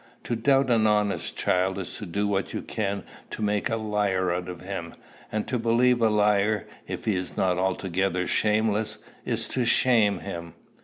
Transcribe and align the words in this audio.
To 0.23 0.35
doubt 0.35 0.71
an 0.71 0.87
honest 0.87 1.37
child 1.37 1.77
is 1.77 1.93
to 1.97 2.07
do 2.07 2.27
what 2.27 2.53
you 2.53 2.63
can 2.63 3.03
to 3.29 3.43
make 3.43 3.69
a 3.69 3.75
liar 3.77 4.31
of 4.31 4.61
him; 4.61 4.95
and 5.31 5.47
to 5.47 5.59
believe 5.59 6.01
a 6.01 6.09
liar, 6.09 6.65
if 6.87 7.05
he 7.05 7.15
is 7.15 7.37
not 7.37 7.59
altogether 7.59 8.25
shameless, 8.25 8.97
is 9.25 9.47
to 9.49 9.63
shame 9.63 10.21
him. 10.21 10.55